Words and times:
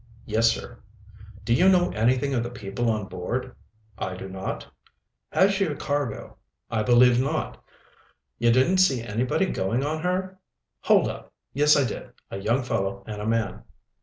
"Yes, 0.25 0.49
sir." 0.51 0.79
"Do 1.45 1.53
you 1.53 1.69
know 1.69 1.91
anything 1.91 2.33
of 2.33 2.41
the 2.41 2.49
people 2.49 2.89
on 2.89 3.05
board?" 3.05 3.53
"I 3.99 4.17
do 4.17 4.27
not." 4.27 4.65
"Has 5.31 5.51
she 5.53 5.65
a 5.65 5.75
cargo?" 5.75 6.37
"I 6.71 6.81
believe 6.81 7.21
not." 7.21 7.63
"You 8.39 8.49
didn't 8.51 8.79
see 8.79 9.03
anybody 9.03 9.45
going 9.45 9.83
on 9.85 10.01
her?" 10.01 10.39
"Hold 10.79 11.07
up! 11.07 11.31
Yes, 11.53 11.77
I 11.77 11.83
did; 11.85 12.13
a 12.31 12.37
young 12.37 12.63
fellow 12.63 13.03
and 13.05 13.21
a 13.21 13.27
man." 13.27 13.61